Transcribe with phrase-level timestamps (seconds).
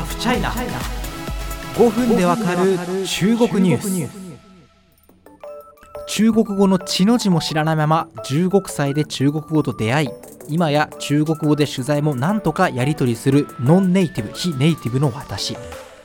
[0.00, 0.50] ハフチャイナ
[1.74, 4.40] 5分でわかる中国ニュース。
[6.06, 10.08] 中国語の血の字も知らないまま15歳で中国語と出会い
[10.48, 15.54] 今や中国語で取材もなんとかやり取りするノンネイティブ非ネイティブの私。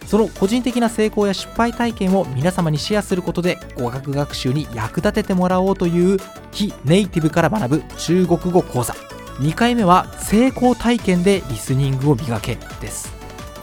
[0.06, 6.20] その個人的な成功や失敗体験を皆様にシェアすることで語学学習に役立ててもらおうという
[6.52, 8.94] 非ネイティブから学ぶ中国語講座。
[9.40, 13.15] 2回目は成功体験でリスニングを磨けです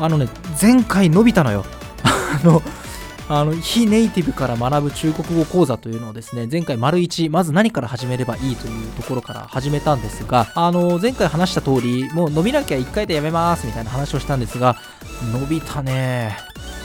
[0.05, 0.29] あのね
[0.61, 1.65] 前回伸びたのよ。
[2.05, 2.63] あの
[3.29, 14.77] あの非ネイティブから学ぶ中国語講座というのをですね前回丸1まず何から始めればいいというところから始めたんですがあの前回話した通りもう伸びなきゃ1回でやめますみたいな話をしたんですが
[15.33, 16.37] 伸びたね。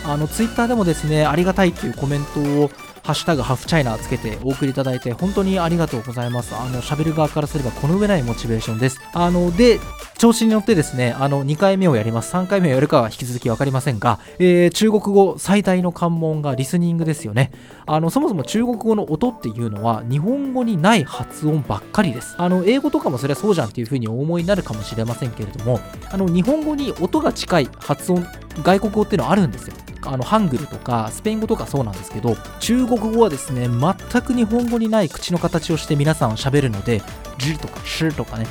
[0.05, 2.71] あのツイッターでもですねありがたいっていうコメントを
[3.07, 6.53] ハッシュタグハフチャイナつけてお送りいただいて本当にありがとうございます。
[6.53, 8.99] あの、喋る側からすればこの上ないモチベーションです。
[9.13, 9.79] あの、で、
[10.17, 12.34] 調子に乗ってですね、あの、2回目をやります。
[12.34, 17.54] 3回目をやるかは引き続き分かりませんが、えー、中国語最大の関門がリスニングですよね。
[17.85, 22.35] あの、そもそも中国語の音っていうのは日本語にない発音ばっかりです。
[22.37, 25.79] あの、英語とかもそれはそうじゃんっていうふうにお思いになるかもしれませんけれども、
[26.12, 28.27] あの、日本語に音が近い発音、
[28.63, 29.76] 外国語っていうのはあるんですよ。
[30.03, 37.01] あのハングルとかスペイン語とかそうなんですけど中国語はですね全く日本語にない口の形をして皆さん喋るので
[37.39, 38.48] 「じ」とか「し」とかね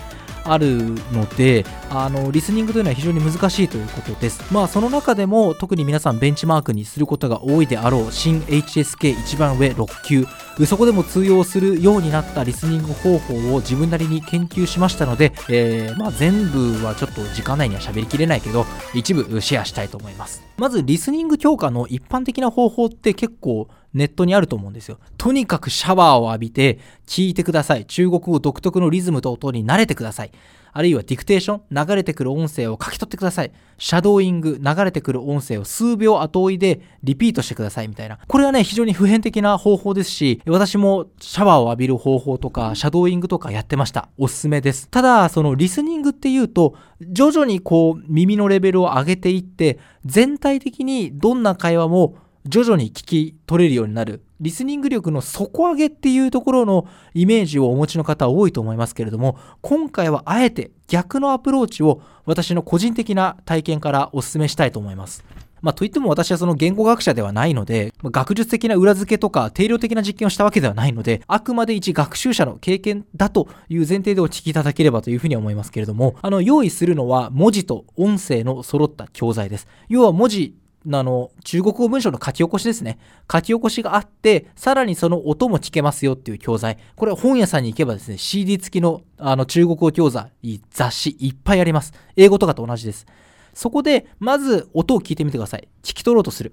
[0.53, 4.43] あるのであのリスニングというのは非常に難しいということです。
[4.53, 10.27] まあその中でも特に皆さんベンチマークにすることが多いであろう新 HSK 一番上6級。
[10.65, 20.43] そこでも通用するようになったリスニング方法を自分なりに研究しましたので、えー、まあ、全部はちょっと時間内には喋りきれないけど一部シェアしたいと思います。
[20.57, 24.99] まずリスニング強化の一般的な方法って結構ネットにあると思うんですよ。
[25.17, 27.87] とにかくシャワーを浴びて聞いてください。
[27.87, 30.31] 中国語独特のリズムと音に慣れてください。
[30.77, 33.53] あるいはディクテーション、流れてくる音声を書き取ってください。
[33.79, 38.19] シャドーイング、流れてくる音声を数秒後追いでリピートしてくださいみたいな。
[38.29, 44.11] これはね、非常に普遍的な方法ですし、私もシャワーを浴びる方法とか、シャドーイングとかやってました。
[44.19, 44.91] おすすめです。
[44.91, 52.17] ただ、そのリスニングっていうと、徐々にこう耳のレベルを上げていって、全体的にどんな会話も
[52.47, 65.25] 徐々に聞き取れるようになるリスニング力の底上げっていうところのイメージをお持ちの方多いと思いますけれども今回はあえて逆のアプローチを私の個人的な体験からお勧めしたいと思います。
[65.63, 79.67] まあ、といっても私はその言語学者ではないので、ま学術的な裏付けとか定量的な実験をしたわけではないので、あくまで一学習者の経験だという前提でお聞きいただければというふうに思いますけれども、あの、用意するのは文字と音声の揃った教材です。
[79.89, 80.55] 要は文字
[80.93, 82.99] あの、中国語文章の書き起こしですね。
[83.31, 86.79] 書き起こしがあって、さらにその音も聞けますよっていう教材。
[86.95, 90.31] これ本屋さんに行けばですね、CD 付きのあの中国語教材、
[90.71, 91.93] 雑誌いっぱいあります。
[92.17, 93.07] 英語とかと同じです。
[93.55, 95.69] そこで、まず音を聞いてみてください。
[95.83, 96.53] 聞き取ろうとする。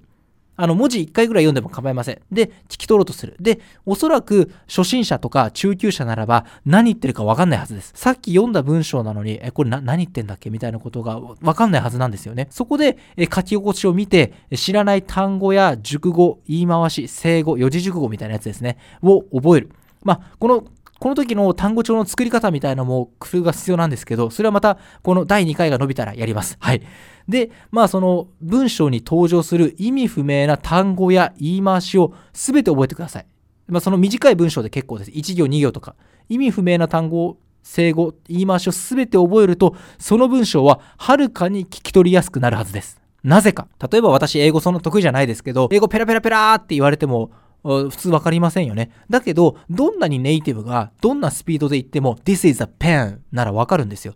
[0.56, 2.22] あの、文字1回ぐらい読んでも構いません。
[2.32, 3.36] で、聞き取ろうとする。
[3.40, 7.92] で、おそらく初心者とか中級者ならば何言ってるかわかんないはずです。
[7.96, 10.50] さっき読んだ文章なのに、え、これ何言ってんだっけ？
[10.50, 12.48] みたいなことがわかんないはずなんですよね。
[12.52, 18.78] そこで、え書き起こしを見て、知らない単語や熟語、言い回し、正語、四字熟語みたいなやつですね。
[19.02, 19.72] を覚える。
[20.04, 20.66] まあ、この
[21.04, 26.56] この時の単語帳の作り方みたいなのも工夫が必要なんですけど、それはまたこの第2回が伸びたらやります。
[26.62, 26.82] はい。
[27.28, 33.26] で、まあその文章に登場する意味不明な単語や言い回しを全て覚えてください。
[33.68, 35.12] まあその短い文章で結構です。
[35.12, 35.96] 1行2行とか。
[36.30, 43.02] 意味不明な単語正語、言い回しを全て覚えると、その文章ははるかに聞き取りやすくなるはずです。
[43.26, 43.68] なぜか。
[43.92, 47.32] 例えば私、英語そんな得意じゃないですけど、英語ペラペラペラーって言われても、
[47.64, 48.92] 普通わかりませんよね。
[49.10, 54.16] だけど、どんなにネイティブがどんなスピードで言っても This is a pen ならわかるんですよ。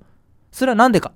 [0.52, 1.14] それはなんでか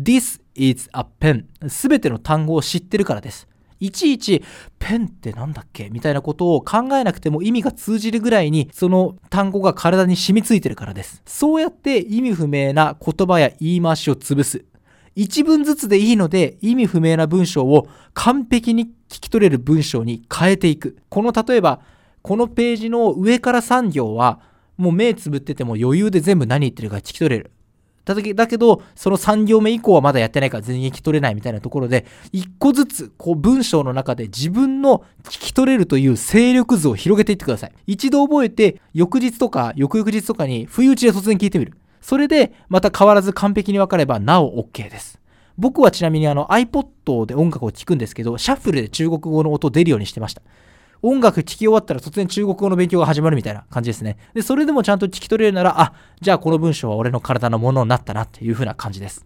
[0.00, 3.46] ?This is a pen すべての単語を知ってるからです。
[3.80, 4.42] いちいち、
[4.80, 5.88] ペンってなんだっけ？
[5.88, 11.22] みたいなことを考えなくても意味が通じるぐらいに、その単語が体に染みついてるからです。
[11.26, 14.64] そうやって意味不明な言葉や言い回しを潰す。
[15.20, 20.96] 一文ずつでいいので意味不明な文章を完璧に聞き取れる文章に変えていく。
[21.08, 21.80] この例えば、
[22.22, 24.38] このページの上から3行は
[24.76, 27.50] もう目つぶってても余裕で全部何言ってるか聞き取れる。
[28.04, 37.72] だけど、その3行目以降はまだやってないから全然聞き取れないみたいなところで、一個ずつ、こう文章の中で自分の聞き取れるという勢力図を広げていってください。
[37.88, 41.76] 一度覚えて、翌日とか翌々日とかに不意打ちで突然聞いてみる。
[42.00, 45.20] それでまた変わらず完璧に分かればなお OK です。
[45.56, 50.42] 僕はちなみにあの iPod で音楽を聴くんですけど、シャッフルで中国語の音出るようにしてました。
[51.02, 54.18] 音楽聴き終わったら突然中国語の勉強が始まるみたいな感じですね。
[54.34, 59.24] で、それでもちゃんと聞き取れるなら、あ、じゃあこの文章は俺の体のものになったなっていう風な感じです。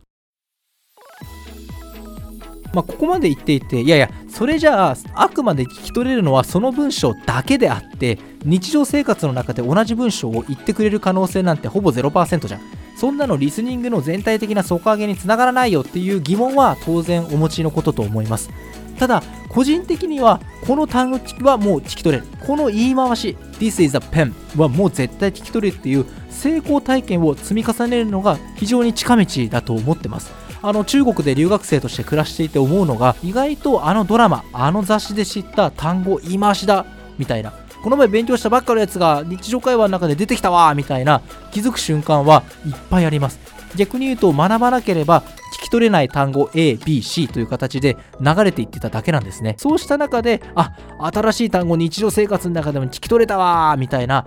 [2.73, 12.61] まあ、ここまで言っていていやいやそれじゃああくまで聞き取れるのはその文章だけであって日常生活の中で同じ文章を言ってくれる可能性なんてほぼ0%じゃん。
[12.97, 18.51] そんなのリスニングの全体的な底上げにつながらないよっていう疑問は当然お持ちのことと思います。
[18.99, 22.29] ただ個人的にはこの単語はもう聞き取れる。
[22.47, 30.31] この言い回し This is a pen はもう絶対聞き取れるっていう成功体験を積み重ねるのが非常に近道だと思ってます。
[30.63, 36.87] あの中国で留学生として暮らしていて思うのが意外とあのドラマあの雑誌で知った単語言い回しだ
[37.19, 37.53] みたいな。
[37.83, 41.21] この前勉強したばっかのやつが日常会話の中で出てきたわみたいな
[41.51, 43.41] 気づく瞬間はいっぱいあります。
[43.75, 45.23] 逆に言うと学ばなければ
[45.59, 49.57] 聞き取れない単語 A、B、C という形で流れていってただけなんですね。
[49.59, 50.77] そうした中であ
[51.13, 54.27] 新しい単語日常生活の中でも聞き取れたわみたいな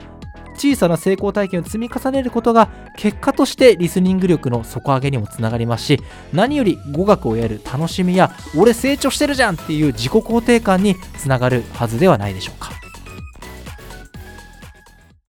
[0.55, 6.01] 小さな成功体験を積み重ねることが結果としてリスニング力の底上げにもつながりますし
[6.33, 12.84] 何より語学をやる楽しみや俺成長してるじゃんっていう自己肯定感につながるはずではないでしょうか。